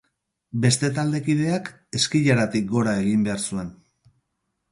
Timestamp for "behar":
3.27-3.43